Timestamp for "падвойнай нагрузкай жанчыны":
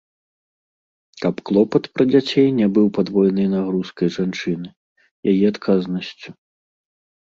3.01-4.69